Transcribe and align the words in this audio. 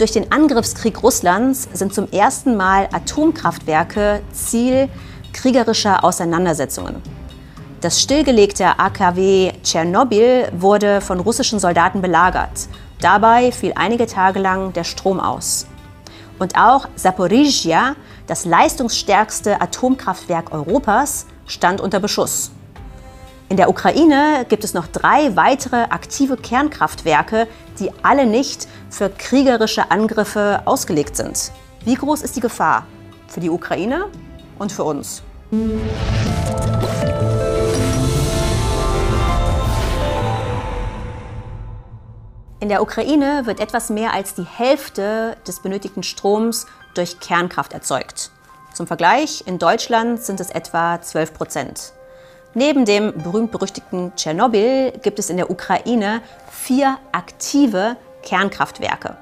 Durch 0.00 0.12
den 0.12 0.32
Angriffskrieg 0.32 1.02
Russlands 1.02 1.68
sind 1.74 1.92
zum 1.92 2.10
ersten 2.10 2.56
Mal 2.56 2.88
Atomkraftwerke 2.90 4.22
Ziel 4.32 4.88
kriegerischer 5.34 6.02
Auseinandersetzungen. 6.02 7.02
Das 7.82 8.00
stillgelegte 8.00 8.78
AKW 8.78 9.52
Tschernobyl 9.62 10.48
wurde 10.52 11.02
von 11.02 11.20
russischen 11.20 11.58
Soldaten 11.58 12.00
belagert. 12.00 12.70
Dabei 13.02 13.52
fiel 13.52 13.74
einige 13.76 14.06
Tage 14.06 14.38
lang 14.38 14.72
der 14.72 14.84
Strom 14.84 15.20
aus. 15.20 15.66
Und 16.38 16.56
auch 16.56 16.88
Saporizhia, 16.96 17.94
das 18.26 18.46
leistungsstärkste 18.46 19.60
Atomkraftwerk 19.60 20.50
Europas, 20.50 21.26
stand 21.44 21.82
unter 21.82 22.00
Beschuss. 22.00 22.52
In 23.50 23.56
der 23.56 23.68
Ukraine 23.68 24.46
gibt 24.48 24.62
es 24.62 24.74
noch 24.74 24.86
drei 24.86 25.34
weitere 25.34 25.82
aktive 25.90 26.36
Kernkraftwerke, 26.36 27.48
die 27.80 27.90
alle 28.04 28.24
nicht 28.24 28.68
für 28.90 29.10
kriegerische 29.10 29.90
Angriffe 29.90 30.62
ausgelegt 30.66 31.16
sind. 31.16 31.50
Wie 31.84 31.96
groß 31.96 32.22
ist 32.22 32.36
die 32.36 32.40
Gefahr 32.40 32.86
für 33.26 33.40
die 33.40 33.50
Ukraine 33.50 34.06
und 34.60 34.70
für 34.70 34.84
uns? 34.84 35.24
In 42.60 42.68
der 42.68 42.82
Ukraine 42.82 43.46
wird 43.46 43.58
etwas 43.58 43.90
mehr 43.90 44.14
als 44.14 44.34
die 44.34 44.46
Hälfte 44.46 45.36
des 45.44 45.58
benötigten 45.58 46.04
Stroms 46.04 46.68
durch 46.94 47.18
Kernkraft 47.18 47.72
erzeugt. 47.72 48.30
Zum 48.72 48.86
Vergleich, 48.86 49.42
in 49.44 49.58
Deutschland 49.58 50.22
sind 50.22 50.38
es 50.38 50.50
etwa 50.50 51.02
12 51.02 51.34
Prozent. 51.34 51.94
Neben 52.54 52.84
dem 52.84 53.12
berühmt-berüchtigten 53.22 54.12
Tschernobyl 54.16 54.92
gibt 55.02 55.20
es 55.20 55.30
in 55.30 55.36
der 55.36 55.50
Ukraine 55.50 56.20
vier 56.50 56.98
aktive 57.12 57.96
Kernkraftwerke. 58.24 59.16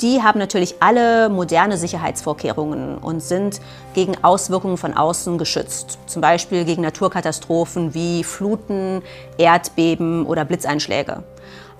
Die 0.00 0.20
haben 0.22 0.40
natürlich 0.40 0.74
alle 0.80 1.28
moderne 1.28 1.78
Sicherheitsvorkehrungen 1.78 2.98
und 2.98 3.22
sind 3.22 3.60
gegen 3.94 4.22
Auswirkungen 4.24 4.76
von 4.78 4.94
außen 4.94 5.38
geschützt. 5.38 5.98
Zum 6.06 6.20
Beispiel 6.20 6.64
gegen 6.64 6.82
Naturkatastrophen 6.82 7.94
wie 7.94 8.24
Fluten, 8.24 9.00
Erdbeben 9.38 10.26
oder 10.26 10.44
Blitzeinschläge. 10.44 11.22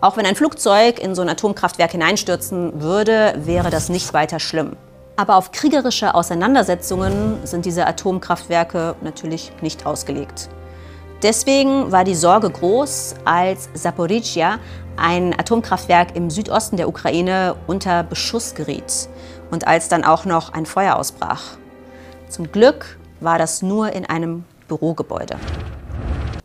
Auch 0.01 0.17
wenn 0.17 0.25
ein 0.25 0.37
Flugzeug 0.37 1.01
in 1.01 1.17
so 1.17 1.23
ein 1.23 1.29
Atomkraftwerk 1.29 1.91
hineinstürzen 1.91 2.81
würde, 2.81 3.35
wäre 3.39 3.71
das 3.71 3.89
nicht 3.89 4.15
weiter 4.15 4.39
schlimm. 4.39 4.77
Aber 5.17 5.35
auf 5.35 5.51
kriegerische 5.51 6.15
Auseinandersetzungen 6.15 7.45
sind 7.45 7.65
diese 7.65 7.87
Atomkraftwerke 7.87 8.95
natürlich 9.03 9.51
nicht 9.63 9.85
ausgelegt. 9.85 10.49
Deswegen 11.23 11.91
war 11.93 12.05
die 12.05 12.15
Sorge 12.15 12.51
groß, 12.51 13.15
als 13.25 13.71
Saporizhia, 13.73 14.59
ein 14.97 15.39
Atomkraftwerk 15.39 16.15
im 16.15 16.31
Südosten 16.31 16.77
der 16.77 16.89
Ukraine, 16.89 17.57
unter 17.67 18.03
Beschuss 18.03 18.55
geriet 18.55 19.09
und 19.51 19.67
als 19.67 19.89
dann 19.89 20.05
auch 20.05 20.25
noch 20.25 20.53
ein 20.53 20.67
Feuer 20.67 20.97
ausbrach. 20.97 21.57
Zum 22.29 22.53
Glück 22.53 22.99
war 23.21 23.39
das 23.39 23.63
nur 23.63 23.93
in 23.93 24.05
einem 24.05 24.45
Bürogebäude. 24.69 25.37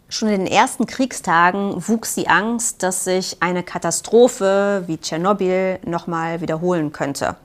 Schon 0.07 0.29
in 0.29 0.45
den 0.45 0.53
ersten 0.53 0.85
Kriegstagen 0.85 1.87
wuchs 1.87 2.15
die 2.15 2.27
Angst, 2.27 2.83
dass 2.83 3.05
sich 3.05 3.37
eine 3.41 3.63
Katastrophe 3.63 4.83
wie 4.87 4.97
Tschernobyl 4.97 5.79
nochmal 5.85 6.41
wiederholen 6.41 6.91
könnte. 6.91 7.35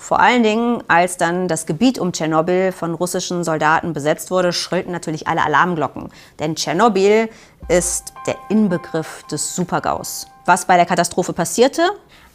Vor 0.00 0.18
allen 0.18 0.42
Dingen, 0.42 0.82
als 0.88 1.18
dann 1.18 1.46
das 1.46 1.66
Gebiet 1.66 1.98
um 1.98 2.12
Tschernobyl 2.12 2.72
von 2.72 2.94
russischen 2.94 3.44
Soldaten 3.44 3.92
besetzt 3.92 4.30
wurde, 4.30 4.54
schrillten 4.54 4.92
natürlich 4.92 5.28
alle 5.28 5.44
Alarmglocken. 5.44 6.08
Denn 6.38 6.56
Tschernobyl 6.56 7.28
ist 7.68 8.14
der 8.26 8.36
Inbegriff 8.48 9.24
des 9.30 9.54
Supergaus. 9.54 10.26
Was 10.46 10.64
bei 10.64 10.76
der 10.76 10.86
Katastrophe 10.86 11.34
passierte? 11.34 11.82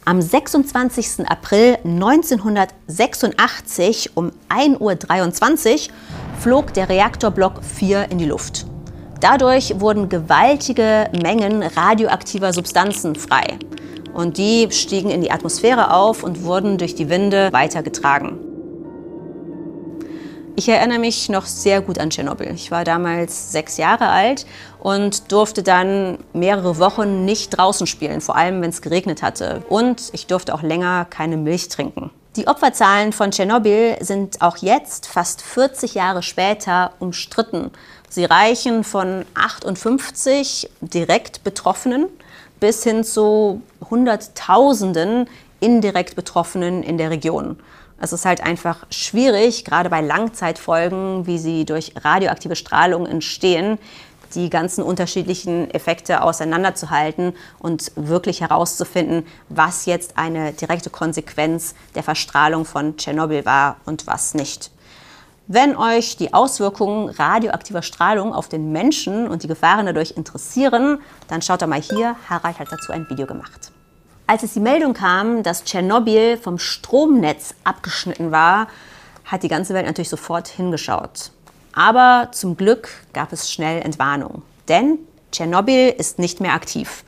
Am 0.04 0.22
26. 0.22 1.28
April 1.28 1.78
1986 1.84 4.16
um 4.16 4.30
1.23 4.48 4.78
Uhr 4.78 4.96
flog 6.38 6.72
der 6.72 6.88
Reaktorblock 6.88 7.64
4 7.64 8.12
in 8.12 8.18
die 8.18 8.26
Luft. 8.26 8.64
Dadurch 9.20 9.80
wurden 9.80 10.08
gewaltige 10.08 11.10
Mengen 11.20 11.64
radioaktiver 11.64 12.52
Substanzen 12.52 13.16
frei 13.16 13.58
und 14.16 14.38
die 14.38 14.68
stiegen 14.70 15.10
in 15.10 15.20
die 15.20 15.30
Atmosphäre 15.30 15.92
auf 15.92 16.22
und 16.22 16.42
wurden 16.42 16.78
durch 16.78 16.94
die 16.94 17.10
Winde 17.10 17.52
weitergetragen. 17.52 18.38
Ich 20.58 20.70
erinnere 20.70 20.98
mich 20.98 21.28
noch 21.28 21.44
sehr 21.44 21.82
gut 21.82 21.98
an 21.98 22.08
Tschernobyl. 22.08 22.52
Ich 22.54 22.70
war 22.70 22.82
damals 22.84 23.52
sechs 23.52 23.76
Jahre 23.76 24.08
alt 24.08 24.46
und 24.80 25.30
durfte 25.30 25.62
dann 25.62 26.16
mehrere 26.32 26.78
Wochen 26.78 27.26
nicht 27.26 27.50
draußen 27.50 27.86
spielen, 27.86 28.22
vor 28.22 28.36
allem 28.36 28.62
wenn 28.62 28.70
es 28.70 28.80
geregnet 28.80 29.20
hatte. 29.20 29.62
Und 29.68 30.08
ich 30.14 30.26
durfte 30.26 30.54
auch 30.54 30.62
länger 30.62 31.04
keine 31.04 31.36
Milch 31.36 31.68
trinken. 31.68 32.10
Die 32.36 32.48
Opferzahlen 32.48 33.12
von 33.12 33.32
Tschernobyl 33.32 33.96
sind 34.00 34.40
auch 34.40 34.56
jetzt, 34.56 35.08
fast 35.08 35.42
40 35.42 35.92
Jahre 35.92 36.22
später, 36.22 36.92
umstritten. 37.00 37.70
Sie 38.08 38.24
reichen 38.24 38.82
von 38.82 39.26
58 39.34 40.70
direkt 40.80 41.44
Betroffenen 41.44 42.06
bis 42.60 42.82
hin 42.82 43.04
zu 43.04 43.62
Hunderttausenden 43.90 45.28
indirekt 45.60 46.16
Betroffenen 46.16 46.82
in 46.82 46.98
der 46.98 47.10
Region. 47.10 47.58
Es 47.98 48.12
ist 48.12 48.26
halt 48.26 48.42
einfach 48.42 48.86
schwierig, 48.90 49.64
gerade 49.64 49.88
bei 49.88 50.02
Langzeitfolgen, 50.02 51.26
wie 51.26 51.38
sie 51.38 51.64
durch 51.64 51.94
radioaktive 51.96 52.56
Strahlung 52.56 53.06
entstehen, 53.06 53.78
die 54.34 54.50
ganzen 54.50 54.82
unterschiedlichen 54.82 55.70
Effekte 55.70 56.22
auseinanderzuhalten 56.22 57.32
und 57.58 57.92
wirklich 57.94 58.42
herauszufinden, 58.42 59.26
was 59.48 59.86
jetzt 59.86 60.18
eine 60.18 60.52
direkte 60.52 60.90
Konsequenz 60.90 61.74
der 61.94 62.02
Verstrahlung 62.02 62.64
von 62.64 62.96
Tschernobyl 62.96 63.46
war 63.46 63.76
und 63.86 64.06
was 64.06 64.34
nicht. 64.34 64.70
Wenn 65.48 65.76
euch 65.76 66.16
die 66.16 66.34
Auswirkungen 66.34 67.08
radioaktiver 67.08 67.82
Strahlung 67.82 68.34
auf 68.34 68.48
den 68.48 68.72
Menschen 68.72 69.28
und 69.28 69.44
die 69.44 69.46
Gefahren 69.46 69.86
dadurch 69.86 70.10
interessieren, 70.16 70.98
dann 71.28 71.40
schaut 71.40 71.62
doch 71.62 71.68
mal 71.68 71.80
hier. 71.80 72.16
Harald 72.28 72.58
hat 72.58 72.72
dazu 72.72 72.90
ein 72.90 73.08
Video 73.08 73.26
gemacht. 73.26 73.70
Als 74.26 74.42
es 74.42 74.54
die 74.54 74.60
Meldung 74.60 74.92
kam, 74.92 75.44
dass 75.44 75.62
Tschernobyl 75.62 76.36
vom 76.36 76.58
Stromnetz 76.58 77.54
abgeschnitten 77.62 78.32
war, 78.32 78.66
hat 79.24 79.44
die 79.44 79.48
ganze 79.48 79.72
Welt 79.72 79.86
natürlich 79.86 80.08
sofort 80.08 80.48
hingeschaut. 80.48 81.30
Aber 81.72 82.30
zum 82.32 82.56
Glück 82.56 82.88
gab 83.12 83.32
es 83.32 83.52
schnell 83.52 83.82
Entwarnung. 83.82 84.42
Denn 84.66 84.98
Tschernobyl 85.30 85.90
ist 85.90 86.18
nicht 86.18 86.40
mehr 86.40 86.54
aktiv. 86.54 87.04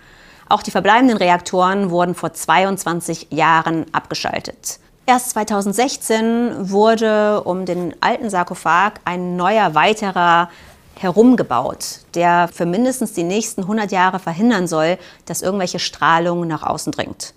Auch 0.48 0.62
die 0.62 0.70
verbleibenden 0.70 1.16
Reaktoren 1.16 1.90
wurden 1.90 2.14
vor 2.14 2.32
22 2.32 3.28
Jahren 3.30 3.86
abgeschaltet. 3.92 4.78
Erst 5.08 5.30
2016 5.30 6.68
wurde 6.68 7.42
um 7.44 7.64
den 7.64 7.94
alten 8.02 8.28
Sarkophag 8.28 9.00
ein 9.06 9.36
neuer, 9.36 9.74
weiterer 9.74 10.50
herumgebaut, 10.96 12.00
der 12.12 12.46
für 12.52 12.66
mindestens 12.66 13.14
die 13.14 13.22
nächsten 13.22 13.62
100 13.62 13.90
Jahre 13.90 14.18
verhindern 14.18 14.66
soll, 14.66 14.98
dass 15.24 15.40
irgendwelche 15.40 15.78
Strahlung 15.78 16.46
nach 16.46 16.62
außen 16.62 16.92
dringt. 16.92 17.32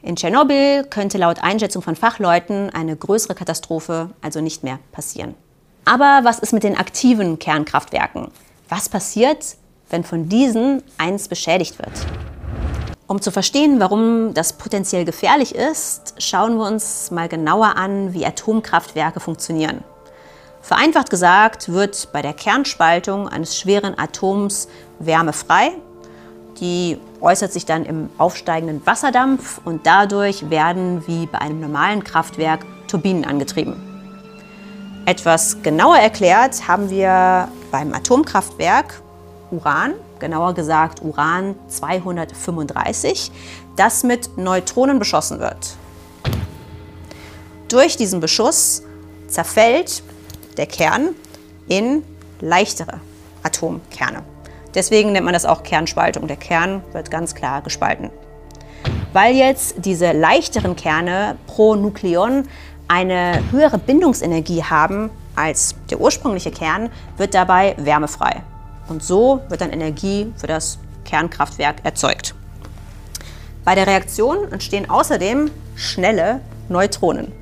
In 0.00 0.16
Tschernobyl 0.16 0.84
könnte 0.84 1.18
laut 1.18 1.42
Einschätzung 1.42 1.82
von 1.82 1.96
Fachleuten 1.96 2.70
eine 2.70 2.96
größere 2.96 3.34
Katastrophe 3.34 4.08
also 4.22 4.40
nicht 4.40 4.64
mehr 4.64 4.78
passieren. 4.92 5.34
Aber 5.84 6.20
was 6.22 6.38
ist 6.38 6.54
mit 6.54 6.62
den 6.62 6.78
aktiven 6.78 7.38
Kernkraftwerken? 7.38 8.28
Was 8.70 8.88
passiert, 8.88 9.58
wenn 9.90 10.02
von 10.02 10.30
diesen 10.30 10.82
eins 10.96 11.28
beschädigt 11.28 11.78
wird? 11.78 11.92
Um 13.08 13.20
zu 13.22 13.30
verstehen, 13.30 13.78
warum 13.78 14.34
das 14.34 14.54
potenziell 14.54 15.04
gefährlich 15.04 15.54
ist, 15.54 16.14
schauen 16.18 16.56
wir 16.58 16.66
uns 16.66 17.12
mal 17.12 17.28
genauer 17.28 17.76
an, 17.76 18.12
wie 18.14 18.26
Atomkraftwerke 18.26 19.20
funktionieren. 19.20 19.84
Vereinfacht 20.60 21.10
gesagt 21.10 21.68
wird 21.68 22.08
bei 22.12 22.20
der 22.20 22.32
Kernspaltung 22.32 23.28
eines 23.28 23.56
schweren 23.56 23.96
Atoms 23.96 24.66
Wärme 24.98 25.32
frei. 25.32 25.70
Die 26.58 26.98
äußert 27.20 27.52
sich 27.52 27.64
dann 27.64 27.84
im 27.84 28.10
aufsteigenden 28.18 28.84
Wasserdampf 28.84 29.60
und 29.64 29.86
dadurch 29.86 30.50
werden 30.50 31.06
wie 31.06 31.26
bei 31.26 31.38
einem 31.40 31.60
normalen 31.60 32.02
Kraftwerk 32.02 32.66
Turbinen 32.88 33.24
angetrieben. 33.24 33.76
Etwas 35.04 35.62
genauer 35.62 35.98
erklärt 35.98 36.66
haben 36.66 36.90
wir 36.90 37.46
beim 37.70 37.94
Atomkraftwerk 37.94 39.00
Uran 39.52 39.94
genauer 40.18 40.54
gesagt 40.54 41.02
Uran 41.02 41.54
235, 41.68 43.30
das 43.76 44.02
mit 44.02 44.36
Neutronen 44.36 44.98
beschossen 44.98 45.38
wird. 45.38 45.76
Durch 47.68 47.96
diesen 47.96 48.20
Beschuss 48.20 48.82
zerfällt 49.28 50.02
der 50.56 50.66
Kern 50.66 51.10
in 51.68 52.02
leichtere 52.40 53.00
Atomkerne. 53.42 54.22
Deswegen 54.74 55.12
nennt 55.12 55.24
man 55.24 55.34
das 55.34 55.46
auch 55.46 55.62
Kernspaltung. 55.62 56.28
Der 56.28 56.36
Kern 56.36 56.82
wird 56.92 57.10
ganz 57.10 57.34
klar 57.34 57.62
gespalten. 57.62 58.10
Weil 59.12 59.34
jetzt 59.34 59.76
diese 59.78 60.12
leichteren 60.12 60.76
Kerne 60.76 61.38
pro 61.46 61.74
Nukleon 61.74 62.46
eine 62.86 63.42
höhere 63.50 63.78
Bindungsenergie 63.78 64.62
haben 64.62 65.10
als 65.34 65.74
der 65.90 66.00
ursprüngliche 66.00 66.50
Kern, 66.50 66.90
wird 67.16 67.34
dabei 67.34 67.74
Wärme 67.78 68.08
frei. 68.08 68.42
Und 68.88 69.02
so 69.02 69.40
wird 69.48 69.60
dann 69.60 69.70
Energie 69.70 70.32
für 70.36 70.46
das 70.46 70.78
Kernkraftwerk 71.04 71.84
erzeugt. 71.84 72.34
Bei 73.64 73.74
der 73.74 73.86
Reaktion 73.86 74.52
entstehen 74.52 74.88
außerdem 74.88 75.50
schnelle 75.74 76.40
Neutronen. 76.68 77.32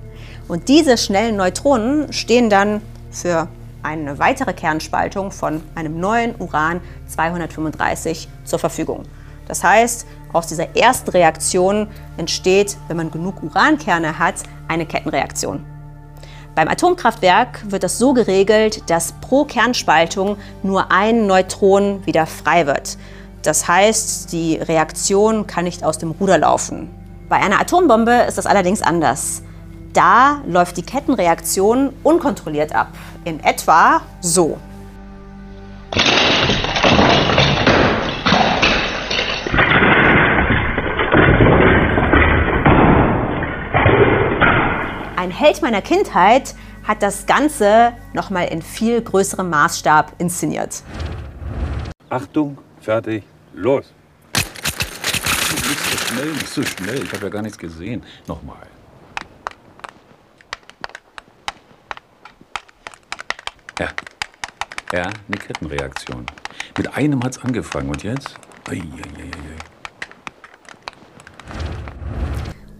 Und 0.49 0.69
diese 0.69 0.97
schnellen 0.97 1.37
Neutronen 1.37 2.13
stehen 2.13 2.51
dann 2.51 2.81
für 3.11 3.49
eine 3.83 4.19
weitere 4.19 4.55
Kernspaltung 4.55 5.31
von 5.31 5.63
einem 5.75 6.01
neuen 6.01 6.35
Uran 6.39 6.81
235 7.07 8.29
zur 8.45 8.59
Verfügung. 8.59 9.03
Das 9.47 9.63
heißt, 9.63 10.07
aus 10.33 10.47
dieser 10.47 10.75
ersten 10.75 11.11
Reaktion 11.11 11.89
entsteht, 12.17 12.77
wenn 12.89 12.97
man 12.97 13.11
genug 13.11 13.43
Urankerne 13.43 14.19
hat, 14.19 14.37
eine 14.69 14.87
Kettenreaktion. 14.87 15.65
Beim 16.55 16.69
Atomkraftwerk 16.69 17.71
wird 17.71 17.83
das 17.83 17.99
so 17.99 18.13
geregelt, 18.13 18.89
dass 18.89 19.13
pro 19.21 19.45
Kernspaltung 19.45 20.37
nur 20.63 20.93
ein 20.93 21.27
Neutron 21.27 22.07
wieder 22.07 22.27
frei 22.27 22.67
wird. 22.67 22.97
Das 23.43 23.67
heißt, 23.67 24.33
die 24.33 24.57
Reaktion 24.57 25.47
kann 25.49 25.65
nicht 25.65 25.83
aus 25.83 25.99
dem 25.99 26.13
Ruder 26.13 26.39
laufen. 26.39 26.89
Bei 27.29 27.37
einer 27.37 27.61
Atombombe 27.61 28.25
ist 28.29 28.39
das 28.39 28.47
allerdings 28.47 28.83
anders. 28.83 29.43
Da 29.93 30.43
läuft 30.47 30.77
die 30.77 30.83
Kettenreaktion 30.83 31.93
unkontrolliert 32.05 32.75
ab. 32.75 32.89
In 33.25 33.43
etwa 33.43 34.03
so. 34.21 34.57
Held 45.45 45.61
meiner 45.61 45.83
Kindheit 45.83 46.55
hat 46.85 47.03
das 47.03 47.27
Ganze 47.27 47.93
nochmal 48.15 48.49
in 48.49 48.63
viel 48.63 49.03
größerem 49.03 49.51
Maßstab 49.51 50.15
inszeniert. 50.17 50.83
Achtung, 52.09 52.57
fertig, 52.81 53.25
los! 53.53 53.93
Nicht 54.33 55.81
so 55.81 55.99
schnell, 55.99 56.33
nicht 56.33 56.49
so 56.49 56.63
schnell. 56.63 57.05
Ich 57.05 57.13
habe 57.13 57.25
ja 57.25 57.29
gar 57.29 57.43
nichts 57.43 57.59
gesehen. 57.59 58.03
Nochmal. 58.27 58.67
Ja. 63.79 63.89
Ja, 64.95 65.03
eine 65.03 65.37
Kettenreaktion. 65.37 66.25
Mit 66.79 66.97
einem 66.97 67.23
hat's 67.23 67.37
angefangen 67.45 67.91
und 67.91 68.03
jetzt? 68.03 68.35
Eieieiei. 68.67 69.31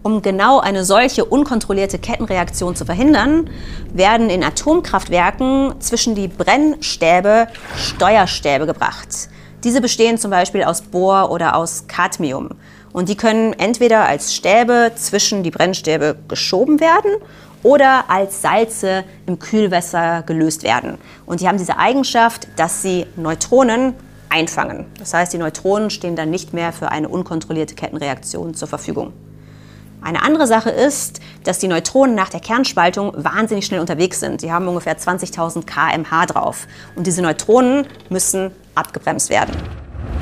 Um 0.05 0.21
genau 0.21 0.59
eine 0.59 0.85
solche 0.85 1.25
unkontrollierte 1.25 1.97
Kettenreaktion 1.97 2.75
zu 2.75 2.85
verhindern, 2.85 3.49
werden 3.91 4.29
in 4.29 4.43
Atomkraftwerken 4.43 5.73
zwischen 5.79 6.13
die 6.13 6.27
Brennstäbe 6.27 7.47
Steuerstäbe 7.75 8.67
gebracht. 8.67 9.29
Diese 9.63 9.81
bestehen 9.81 10.19
zum 10.19 10.29
Beispiel 10.29 10.63
aus 10.63 10.83
Bohr 10.83 11.31
oder 11.31 11.55
aus 11.55 11.87
Cadmium. 11.87 12.49
Und 12.93 13.09
die 13.09 13.17
können 13.17 13.53
entweder 13.53 14.05
als 14.05 14.35
Stäbe 14.35 14.91
zwischen 14.95 15.41
die 15.41 15.49
Brennstäbe 15.49 16.17
geschoben 16.27 16.79
werden 16.79 17.09
oder 17.63 18.07
als 18.07 18.43
Salze 18.43 19.05
im 19.25 19.39
Kühlwasser 19.39 20.21
gelöst 20.21 20.61
werden. 20.61 20.99
Und 21.25 21.41
die 21.41 21.47
haben 21.47 21.57
diese 21.57 21.79
Eigenschaft, 21.79 22.47
dass 22.57 22.83
sie 22.83 23.07
Neutronen 23.15 23.95
einfangen. 24.29 24.85
Das 24.99 25.15
heißt, 25.15 25.33
die 25.33 25.39
Neutronen 25.39 25.89
stehen 25.89 26.15
dann 26.15 26.29
nicht 26.29 26.53
mehr 26.53 26.73
für 26.73 26.91
eine 26.91 27.09
unkontrollierte 27.09 27.73
Kettenreaktion 27.73 28.53
zur 28.53 28.67
Verfügung. 28.67 29.11
Eine 30.05 30.21
andere 30.21 30.45
Sache 30.45 30.69
ist, 30.69 31.19
dass 31.45 31.57
die 31.57 31.67
Neutronen 31.67 32.13
nach 32.13 32.29
der 32.29 32.39
Kernspaltung 32.39 33.11
wahnsinnig 33.15 33.65
schnell 33.65 33.79
unterwegs 33.79 34.19
sind. 34.19 34.39
Sie 34.39 34.51
haben 34.51 34.67
ungefähr 34.67 34.95
20.000 34.99 35.65
km/h 35.65 36.27
drauf. 36.27 36.67
Und 36.95 37.07
diese 37.07 37.23
Neutronen 37.23 37.87
müssen 38.09 38.51
abgebremst 38.75 39.31
werden. 39.31 39.55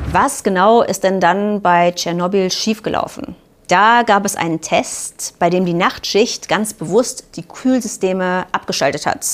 Was 0.10 0.44
genau 0.44 0.84
ist 0.84 1.04
denn 1.04 1.20
dann 1.20 1.62
bei 1.62 1.92
Tschernobyl 1.92 2.50
schiefgelaufen? 2.50 3.36
Da 3.68 4.04
gab 4.04 4.24
es 4.24 4.38
einen 4.38 4.62
Test, 4.62 5.36
bei 5.38 5.50
dem 5.50 5.66
die 5.66 5.74
Nachtschicht 5.74 6.48
ganz 6.48 6.74
bewusst 6.74 7.36
die 7.36 7.44
Kühlsysteme 7.44 8.46
abgeschaltet 8.54 9.06
hat. 9.06 9.26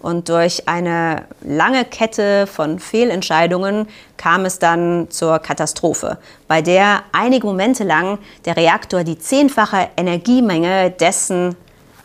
Und 0.00 0.28
durch 0.28 0.68
eine 0.68 1.24
lange 1.42 1.84
Kette 1.84 2.46
von 2.46 2.78
Fehlentscheidungen 2.78 3.88
kam 4.16 4.44
es 4.44 4.58
dann 4.58 5.10
zur 5.10 5.38
Katastrophe, 5.40 6.18
bei 6.46 6.62
der 6.62 7.02
einige 7.12 7.46
Momente 7.46 7.84
lang 7.84 8.18
der 8.44 8.56
Reaktor 8.56 9.02
die 9.04 9.18
zehnfache 9.18 9.88
Energiemenge 9.96 10.90
dessen 10.90 11.56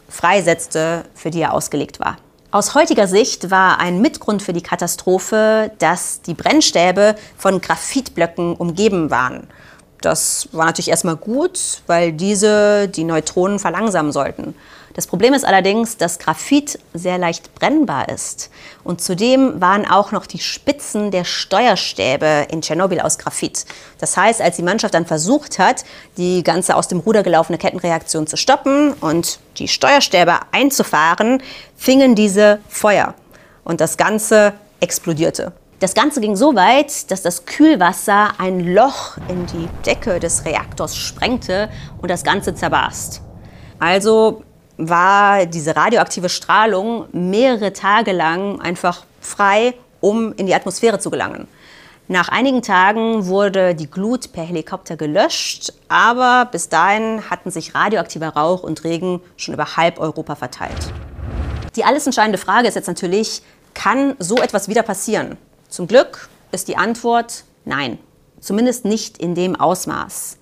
freisetzte, 0.09 1.05
für 1.13 1.29
die 1.29 1.41
er 1.41 1.53
ausgelegt 1.53 1.99
war. 1.99 2.17
Aus 2.51 2.75
heutiger 2.75 3.07
Sicht 3.07 3.49
war 3.49 3.79
ein 3.79 3.99
Mitgrund 3.99 4.43
für 4.43 4.53
die 4.53 4.61
Katastrophe, 4.61 5.71
dass 5.79 6.21
die 6.21 6.35
Brennstäbe 6.35 7.15
von 7.35 7.61
Graphitblöcken 7.61 8.55
umgeben 8.55 9.09
waren. 9.09 9.47
Das 10.01 10.49
war 10.51 10.65
natürlich 10.65 10.89
erstmal 10.89 11.15
gut, 11.15 11.81
weil 11.87 12.11
diese 12.11 12.87
die 12.89 13.05
Neutronen 13.05 13.57
verlangsamen 13.57 14.11
sollten. 14.11 14.53
Das 14.93 15.07
Problem 15.07 15.33
ist 15.33 15.43
allerdings, 15.43 15.97
dass 15.97 16.19
Graphit 16.19 16.79
sehr 16.93 17.17
leicht 17.17 17.55
brennbar 17.55 18.09
ist. 18.09 18.51
Und 18.83 19.01
zudem 19.01 19.59
waren 19.59 19.89
auch 19.89 20.11
noch 20.11 20.27
die 20.27 20.39
Spitzen 20.39 21.09
der 21.09 21.23
Steuerstäbe 21.23 22.47
in 22.51 22.61
Tschernobyl 22.61 22.99
aus 22.99 23.17
Graphit. 23.17 23.65
Das 23.99 24.15
heißt, 24.15 24.39
als 24.39 24.57
die 24.57 24.63
Mannschaft 24.63 24.93
dann 24.93 25.07
versucht 25.07 25.57
hat, 25.57 25.83
die 26.17 26.43
ganze 26.43 26.75
aus 26.75 26.87
dem 26.87 26.99
Ruder 26.99 27.23
gelaufene 27.23 27.57
Kettenreaktion 27.57 28.27
zu 28.27 28.37
stoppen 28.37 28.93
und 28.93 29.39
die 29.57 29.67
Steuerstäbe 29.67 30.39
einzufahren, 30.51 31.41
fingen 31.75 32.13
diese 32.13 32.59
Feuer. 32.67 33.15
Und 33.63 33.81
das 33.81 33.97
Ganze 33.97 34.53
explodierte. 34.79 35.53
Das 35.79 35.95
Ganze 35.95 36.21
ging 36.21 36.35
so 36.35 36.55
weit, 36.55 37.11
dass 37.11 37.23
das 37.23 37.45
Kühlwasser 37.45 38.33
ein 38.37 38.73
Loch 38.73 39.17
in 39.27 39.45
die 39.47 39.67
Decke 39.85 40.19
des 40.19 40.45
Reaktors 40.45 40.95
sprengte 40.95 41.69
und 42.01 42.09
das 42.09 42.23
Ganze 42.23 42.53
zerbarst. 42.53 43.21
Also 43.79 44.43
war 44.77 45.45
diese 45.45 45.75
radioaktive 45.75 46.29
Strahlung 46.29 47.05
mehrere 47.11 47.73
Tage 47.73 48.11
lang 48.11 48.59
einfach 48.59 49.05
frei, 49.21 49.73
um 50.01 50.33
in 50.33 50.47
die 50.47 50.55
Atmosphäre 50.55 50.99
zu 50.99 51.09
gelangen. 51.11 51.47
Nach 52.09 52.27
einigen 52.27 52.61
Tagen 52.61 53.27
wurde 53.27 53.75
die 53.75 53.89
Glut 53.89 54.33
per 54.33 54.43
Helikopter 54.43 54.97
gelöscht, 54.97 55.71
aber 55.87 56.49
bis 56.51 56.67
dahin 56.67 57.29
hatten 57.29 57.49
sich 57.49 57.73
radioaktiver 57.73 58.29
Rauch 58.29 58.63
und 58.63 58.83
Regen 58.83 59.21
schon 59.37 59.53
über 59.53 59.77
halb 59.77 59.99
Europa 59.99 60.35
verteilt. 60.35 60.91
Die 61.77 61.85
alles 61.85 62.05
entscheidende 62.05 62.37
Frage 62.37 62.67
ist 62.67 62.75
jetzt 62.75 62.87
natürlich, 62.87 63.41
kann 63.73 64.15
so 64.19 64.35
etwas 64.35 64.67
wieder 64.67 64.83
passieren? 64.83 65.37
Zum 65.69 65.87
Glück 65.87 66.29
ist 66.51 66.67
die 66.67 66.77
Antwort 66.77 67.45
nein, 67.65 67.97
zumindest 68.41 68.83
nicht 68.85 69.17
in 69.17 69.33
dem 69.33 69.55
Ausmaß. 69.55 70.37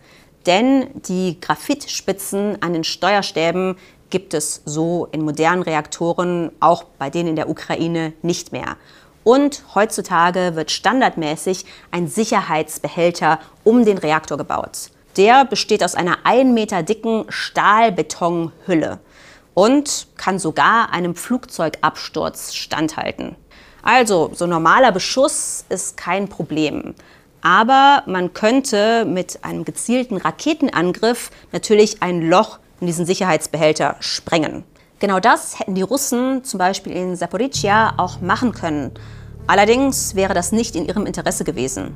Denn 0.47 0.87
die 1.07 1.39
Graphitspitzen 1.39 2.61
an 2.63 2.73
den 2.73 2.83
Steuerstäben 2.83 3.77
gibt 4.11 4.35
es 4.35 4.61
so 4.65 5.07
in 5.11 5.23
modernen 5.23 5.63
Reaktoren, 5.63 6.51
auch 6.59 6.83
bei 6.99 7.09
denen 7.09 7.29
in 7.29 7.35
der 7.35 7.49
Ukraine, 7.49 8.13
nicht 8.21 8.51
mehr. 8.51 8.77
Und 9.23 9.63
heutzutage 9.75 10.55
wird 10.55 10.71
standardmäßig 10.71 11.65
ein 11.91 12.07
Sicherheitsbehälter 12.07 13.39
um 13.63 13.85
den 13.85 13.97
Reaktor 13.97 14.37
gebaut. 14.37 14.91
Der 15.17 15.45
besteht 15.45 15.83
aus 15.83 15.95
einer 15.95 16.19
1 16.25 16.53
Meter 16.53 16.83
dicken 16.83 17.25
Stahlbetonhülle 17.29 18.99
und 19.53 20.07
kann 20.17 20.39
sogar 20.39 20.91
einem 20.91 21.15
Flugzeugabsturz 21.15 22.53
standhalten. 22.53 23.35
Also, 23.83 24.31
so 24.33 24.47
normaler 24.47 24.91
Beschuss 24.91 25.65
ist 25.69 25.97
kein 25.97 26.29
Problem. 26.29 26.95
Aber 27.41 28.03
man 28.05 28.33
könnte 28.33 29.05
mit 29.05 29.43
einem 29.43 29.65
gezielten 29.65 30.17
Raketenangriff 30.17 31.31
natürlich 31.51 32.01
ein 32.01 32.29
Loch 32.29 32.59
in 32.81 32.87
diesen 32.87 33.05
Sicherheitsbehälter 33.05 33.95
sprengen. 33.99 34.65
Genau 34.99 35.19
das 35.19 35.59
hätten 35.59 35.75
die 35.75 35.81
Russen 35.81 36.43
zum 36.43 36.57
Beispiel 36.57 36.91
in 36.91 37.15
Saporischia 37.15 37.93
auch 37.97 38.19
machen 38.21 38.51
können. 38.51 38.91
Allerdings 39.47 40.15
wäre 40.15 40.33
das 40.33 40.51
nicht 40.51 40.75
in 40.75 40.85
ihrem 40.85 41.05
Interesse 41.05 41.43
gewesen. 41.43 41.95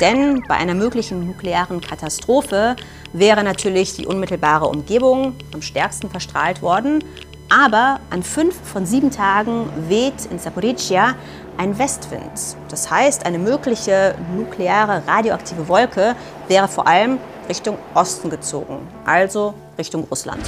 Denn 0.00 0.42
bei 0.48 0.54
einer 0.54 0.74
möglichen 0.74 1.26
nuklearen 1.26 1.80
Katastrophe 1.80 2.76
wäre 3.12 3.42
natürlich 3.44 3.94
die 3.94 4.06
unmittelbare 4.06 4.66
Umgebung 4.66 5.34
am 5.52 5.62
stärksten 5.62 6.08
verstrahlt 6.08 6.62
worden. 6.62 7.04
Aber 7.50 7.98
an 8.10 8.22
fünf 8.22 8.54
von 8.64 8.86
sieben 8.86 9.10
Tagen 9.10 9.68
weht 9.88 10.26
in 10.30 10.38
Saporischia 10.38 11.16
ein 11.58 11.78
Westwind. 11.78 12.56
Das 12.68 12.90
heißt, 12.90 13.26
eine 13.26 13.38
mögliche 13.38 14.14
nukleare 14.34 15.02
radioaktive 15.06 15.68
Wolke 15.68 16.14
wäre 16.48 16.68
vor 16.68 16.86
allem 16.86 17.18
Richtung 17.50 17.78
Osten 17.94 18.30
gezogen, 18.30 18.86
also 19.04 19.54
Richtung 19.76 20.04
Russland. 20.04 20.40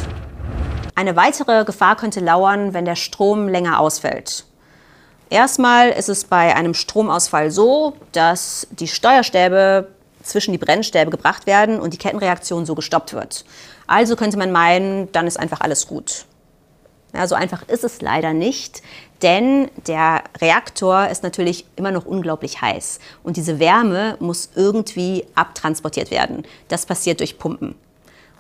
Eine 0.95 1.17
weitere 1.17 1.65
Gefahr 1.65 1.97
könnte 1.97 2.21
lauern, 2.21 2.75
wenn 2.75 2.85
der 2.85 2.95
Strom 2.95 3.49
länger 3.49 3.81
ausfällt. 3.81 4.45
Erstmal 5.29 5.89
ist 5.89 6.09
es 6.09 6.23
bei 6.23 6.55
einem 6.55 6.75
Stromausfall 6.75 7.51
so, 7.51 7.95
dass 8.13 8.69
die 8.71 8.87
Steuerstäbe 8.87 9.89
zwischen 10.23 10.53
die 10.53 10.59
Brennstäbe 10.59 11.11
gebracht 11.11 11.47
werden 11.47 11.81
und 11.81 11.93
die 11.93 11.99
Kettenreaktion 11.99 12.67
so 12.67 12.77
gestoppt 12.77 13.15
wird. 13.15 13.45
Also 13.89 14.15
könnte 14.15 14.39
man 14.39 14.53
meinen, 14.53 15.11
dann 15.11 15.27
ist 15.27 15.41
einfach 15.41 15.61
alles 15.61 15.89
gut. 15.89 16.27
Ja, 17.13 17.27
so 17.27 17.35
einfach 17.35 17.69
ist 17.69 17.83
es 17.83 18.01
leider 18.01 18.33
nicht, 18.33 18.81
Denn 19.23 19.71
der 19.87 20.25
Reaktor 20.41 21.09
ist 21.09 21.23
natürlich 21.23 21.65
immer 21.77 21.93
noch 21.93 22.05
unglaublich 22.05 22.61
heiß 22.61 22.99
und 23.23 23.37
diese 23.37 23.61
Wärme 23.61 24.17
muss 24.19 24.51
irgendwie 24.57 25.25
abtransportiert 25.37 26.11
werden. 26.11 26.45
Das 26.69 26.87
passiert 26.87 27.21
durch 27.21 27.39
Pumpen. 27.39 27.77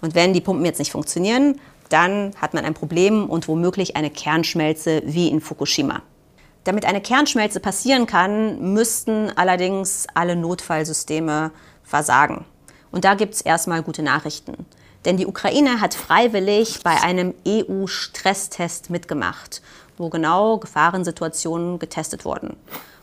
Und 0.00 0.16
wenn 0.16 0.32
die 0.32 0.40
Pumpen 0.40 0.64
jetzt 0.64 0.80
nicht 0.80 0.90
funktionieren, 0.90 1.60
dann 1.88 2.32
hat 2.40 2.54
man 2.54 2.64
ein 2.64 2.74
Problem 2.74 3.30
und 3.30 3.46
womöglich 3.46 3.94
eine 3.96 4.10
Kernschmelze 4.10 5.02
wie 5.04 5.28
in 5.28 5.40
Fukushima. 5.40 6.02
Damit 6.64 6.84
eine 6.84 7.00
Kernschmelze 7.00 7.60
passieren 7.60 8.06
kann, 8.06 8.72
müssten 8.72 9.30
allerdings 9.36 10.06
alle 10.14 10.34
Notfallsysteme 10.34 11.52
versagen. 11.84 12.44
Und 12.90 13.04
da 13.04 13.14
gibt 13.14 13.34
es 13.34 13.40
erstmal 13.40 13.82
gute 13.82 14.02
Nachrichten. 14.02 14.66
Denn 15.04 15.16
die 15.16 15.26
Ukraine 15.26 15.80
hat 15.80 15.94
freiwillig 15.94 16.80
bei 16.84 17.00
einem 17.02 17.34
EU-Stresstest 17.46 18.90
mitgemacht 18.90 19.60
wo 19.98 20.08
genau 20.08 20.58
Gefahrensituationen 20.58 21.78
getestet 21.78 22.24
wurden. 22.24 22.56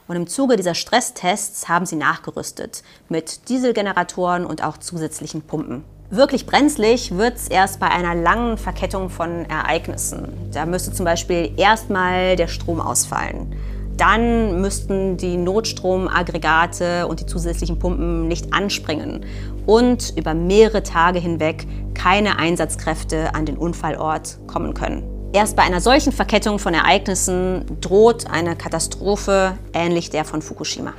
Und 0.08 0.15
im 0.15 0.27
Zuge 0.27 0.55
dieser 0.55 0.74
Stresstests 0.74 1.69
haben 1.69 1.86
sie 1.86 1.96
nachgerüstet 1.96 2.84
mit 3.10 3.48
Dieselgeneratoren 3.48 4.46
und 4.46 4.63
auch 4.63 4.77
zusätzlichen 4.77 5.43
Pumpen. 5.43 5.84
Wirklich 6.10 6.48
brenzlig 6.48 7.15
wird 7.15 7.36
es 7.36 7.48
erst 7.48 7.79
bei 7.79 7.88
einer 7.88 8.15
langen 8.15 8.58
Verkettung 8.58 9.12
von 9.12 9.46
Ereignissen. 9.46 10.50
Da 10.51 10.65
müsste 10.65 10.91
zum 10.91 11.05
Beispiel 11.05 11.51
erstmal 11.58 12.36
der 12.36 12.48
Strom 12.48 12.81
ausfallen. 12.81 13.55
Dann 13.98 14.60
müssten 14.62 15.17
die 15.17 15.38
Notstromaggregate 15.38 17.05
und 17.05 17.19
die 17.19 17.27
zusätzlichen 17.27 17.77
Pumpen 17.77 18.27
nicht 18.27 18.51
anspringen 18.51 19.25
und 19.67 20.17
über 20.17 20.34
mehrere 20.34 20.81
Tage 20.81 21.19
hinweg 21.19 21.67
keine 21.93 22.39
Einsatzkräfte 22.39 23.36
an 23.36 23.46
den 23.46 23.58
Unfallort 23.58 24.39
kommen 24.48 24.74
können. 24.74 25.19
Erst 25.31 25.55
bei 25.55 25.62
einer 25.62 25.79
solchen 25.79 26.12
Verkettung 26.12 26.57
von 26.57 26.74
Ereignissen 26.74 27.63
droht 27.81 28.27
eine 28.27 28.55
Katastrophe 28.55 29.59
ähnlich 29.74 30.09
der 30.09 30.25
von 30.25 30.41
Fukushima. 30.41 30.93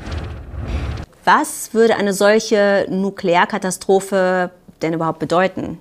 Was 1.25 1.75
würde 1.75 1.97
eine 1.97 2.13
solche 2.13 2.87
Nuklearkatastrophe 2.89 4.51
denn 4.83 4.93
überhaupt 4.93 5.19
bedeuten? 5.19 5.79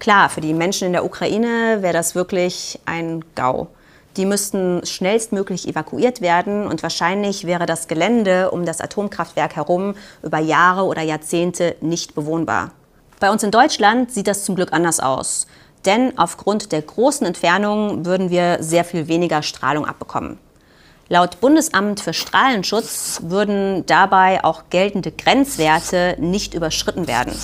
Klar, 0.00 0.28
für 0.28 0.40
die 0.40 0.54
Menschen 0.54 0.86
in 0.86 0.92
der 0.92 1.04
Ukraine 1.04 1.82
wäre 1.82 1.92
das 1.92 2.16
wirklich 2.16 2.80
ein 2.84 3.24
GAU. 3.36 3.68
Die 4.16 4.26
müssten 4.26 4.84
schnellstmöglich 4.84 5.68
evakuiert 5.68 6.20
werden 6.20 6.66
und 6.66 6.82
wahrscheinlich 6.82 7.46
wäre 7.46 7.66
das 7.66 7.86
Gelände 7.86 8.50
um 8.50 8.66
das 8.66 8.80
Atomkraftwerk 8.80 9.54
herum 9.54 9.94
über 10.24 10.38
Jahre 10.38 10.82
oder 10.82 11.02
Jahrzehnte 11.02 11.76
nicht 11.80 12.16
bewohnbar. 12.16 12.72
Bei 13.20 13.30
uns 13.30 13.44
in 13.44 13.52
Deutschland 13.52 14.10
sieht 14.10 14.26
das 14.26 14.44
zum 14.44 14.56
Glück 14.56 14.72
anders 14.72 14.98
aus 14.98 15.46
denn 15.84 16.18
aufgrund 16.18 16.72
der 16.72 16.82
großen 16.82 17.26
Entfernung 17.26 18.04
würden 18.04 18.30
wir 18.30 18.58
sehr 18.60 18.84
viel 18.84 19.08
weniger 19.08 19.42
Strahlung 19.42 19.86
abbekommen. 19.86 20.38
Laut 21.08 21.40
Bundesamt 21.40 22.00
für 22.00 22.14
Strahlenschutz 22.14 23.20
würden 23.24 23.84
dabei 23.86 24.44
auch 24.44 24.64
geltende 24.70 25.12
Grenzwerte 25.12 26.16
nicht 26.18 26.54
überschritten 26.54 27.06
werden. 27.06 27.34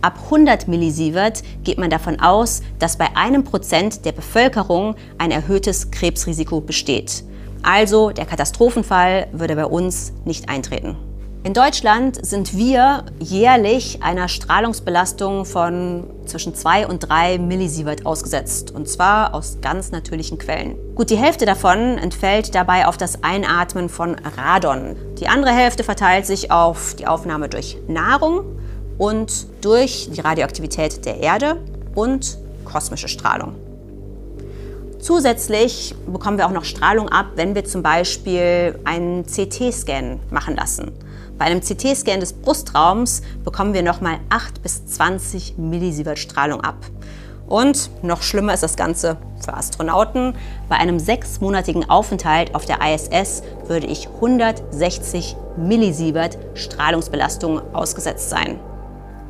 Ab 0.00 0.20
100 0.26 0.68
Millisievert 0.68 1.42
geht 1.64 1.78
man 1.78 1.90
davon 1.90 2.20
aus, 2.20 2.62
dass 2.78 2.96
bei 2.96 3.16
einem 3.16 3.42
Prozent 3.42 4.04
der 4.04 4.12
Bevölkerung 4.12 4.94
ein 5.18 5.32
erhöhtes 5.32 5.90
Krebsrisiko 5.90 6.60
besteht. 6.60 7.24
Also 7.64 8.10
der 8.10 8.24
Katastrophenfall 8.24 9.26
würde 9.32 9.56
bei 9.56 9.66
uns 9.66 10.12
nicht 10.24 10.48
eintreten. 10.48 10.96
In 11.44 11.54
Deutschland 11.54 12.26
sind 12.26 12.56
wir 12.56 13.04
jährlich 13.20 14.02
einer 14.02 14.26
Strahlungsbelastung 14.26 15.44
von 15.44 16.10
zwischen 16.26 16.54
2 16.54 16.88
und 16.88 16.98
3 16.98 17.38
Millisievert 17.38 18.04
ausgesetzt, 18.04 18.72
und 18.72 18.88
zwar 18.88 19.34
aus 19.34 19.58
ganz 19.62 19.92
natürlichen 19.92 20.38
Quellen. 20.38 20.74
Gut 20.96 21.10
die 21.10 21.16
Hälfte 21.16 21.46
davon 21.46 21.96
entfällt 21.96 22.56
dabei 22.56 22.86
auf 22.86 22.96
das 22.96 23.22
Einatmen 23.22 23.88
von 23.88 24.16
Radon. 24.36 24.96
Die 25.20 25.28
andere 25.28 25.52
Hälfte 25.52 25.84
verteilt 25.84 26.26
sich 26.26 26.50
auf 26.50 26.94
die 26.94 27.06
Aufnahme 27.06 27.48
durch 27.48 27.78
Nahrung 27.86 28.44
und 28.98 29.46
durch 29.60 30.10
die 30.10 30.20
Radioaktivität 30.20 31.04
der 31.06 31.20
Erde 31.20 31.56
und 31.94 32.36
kosmische 32.64 33.06
Strahlung. 33.06 33.54
Zusätzlich 34.98 35.94
bekommen 36.04 36.36
wir 36.36 36.46
auch 36.46 36.52
noch 36.52 36.64
Strahlung 36.64 37.08
ab, 37.08 37.26
wenn 37.36 37.54
wir 37.54 37.64
zum 37.64 37.84
Beispiel 37.84 38.80
einen 38.84 39.24
CT-Scan 39.24 40.18
machen 40.30 40.56
lassen. 40.56 40.90
Bei 41.38 41.44
einem 41.44 41.60
CT-Scan 41.60 42.18
des 42.18 42.32
Brustraums 42.32 43.22
bekommen 43.44 43.72
wir 43.72 43.82
nochmal 43.82 44.18
8 44.28 44.60
bis 44.60 44.84
20 44.86 45.56
Millisievert 45.56 46.18
Strahlung 46.18 46.62
ab. 46.62 46.76
Und 47.46 47.90
noch 48.02 48.22
schlimmer 48.22 48.52
ist 48.52 48.64
das 48.64 48.76
Ganze 48.76 49.16
für 49.40 49.54
Astronauten. 49.54 50.34
Bei 50.68 50.76
einem 50.76 50.98
sechsmonatigen 50.98 51.88
Aufenthalt 51.88 52.54
auf 52.54 52.66
der 52.66 52.78
ISS 52.82 53.42
würde 53.66 53.86
ich 53.86 54.08
160 54.08 55.36
Millisievert 55.56 56.38
Strahlungsbelastung 56.54 57.74
ausgesetzt 57.74 58.28
sein. 58.28 58.58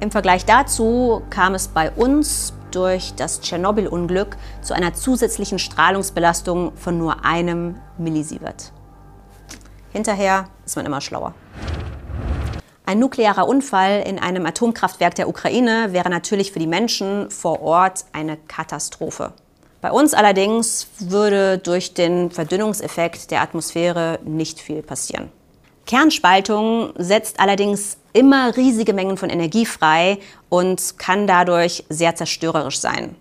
Im 0.01 0.11
Vergleich 0.11 0.47
dazu 0.47 1.23
kam 1.31 1.55
es 1.55 1.69
bei 1.69 1.91
uns 1.91 2.55
durch 2.71 3.15
das 3.15 3.41
Tschernobyl-Unglück 3.41 4.37
zu 4.63 4.75
einer 4.75 4.95
zusätzlichen 4.95 5.59
Strahlungsbelastung 5.59 6.73
von 6.75 6.99
nur 6.99 7.25
einem 7.25 7.77
Millisievert. 7.99 8.73
Hinterher 9.93 10.47
ist 10.65 10.77
man 10.77 10.87
immer 10.87 11.01
schlauer. 11.01 11.35
Ein 12.89 13.01
nuklearer 13.01 13.47
Unfall 13.47 14.03
in 14.07 14.19
einem 14.19 14.47
Atomkraftwerk 14.47 15.15
der 15.15 15.29
Ukraine 15.29 15.93
wäre 15.93 16.09
natürlich 16.09 16.53
für 16.53 16.59
die 16.59 16.67
Menschen 16.67 17.31
vor 17.31 17.61
Ort 17.61 18.07
eine 18.15 18.39
Katastrophe. 18.39 19.35
Bei 19.83 19.93
uns 19.93 20.15
allerdings 20.15 20.87
würde 20.99 21.59
durch 21.59 21.93
den 21.93 22.31
Verdünnungseffekt 22.31 23.31
der 23.31 23.43
Atmosphäre 23.43 24.21
nicht 24.25 24.59
viel 24.59 24.81
passieren. 24.81 25.29
Kernspaltung 25.85 26.95
setzt 26.97 27.41
allerdings 27.41 27.99
immer 28.15 28.57
riesige 28.57 28.95
Mengen 28.95 29.19
von 29.19 29.29
Energie 29.29 29.67
frei 29.67 30.17
und 30.49 30.97
kann 30.97 31.27
dadurch 31.27 31.85
sehr 31.91 32.15
zerstörerisch 32.15 32.79
sein. 32.79 33.17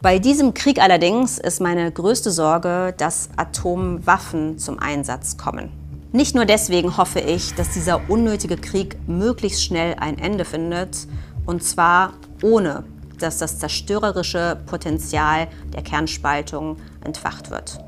Bei 0.00 0.18
diesem 0.18 0.54
Krieg 0.54 0.80
allerdings 0.80 1.36
ist 1.36 1.60
meine 1.60 1.92
größte 1.92 2.30
Sorge, 2.30 2.94
dass 2.96 3.28
Atomwaffen 3.36 4.56
zum 4.58 4.78
Einsatz 4.78 5.36
kommen. 5.36 5.83
Nicht 6.14 6.36
nur 6.36 6.44
deswegen 6.44 6.96
hoffe 6.96 7.18
ich, 7.18 7.56
dass 7.56 7.70
dieser 7.70 8.08
unnötige 8.08 8.56
Krieg 8.56 8.96
möglichst 9.08 9.64
schnell 9.64 9.96
ein 9.98 10.16
Ende 10.16 10.44
findet, 10.44 11.08
und 11.44 11.64
zwar 11.64 12.12
ohne, 12.40 12.84
dass 13.18 13.38
das 13.38 13.58
zerstörerische 13.58 14.56
Potenzial 14.64 15.48
der 15.72 15.82
Kernspaltung 15.82 16.76
entfacht 17.04 17.50
wird. 17.50 17.80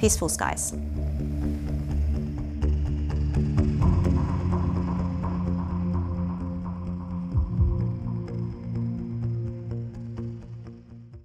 Peaceful 0.00 0.28
Skies. 0.28 0.74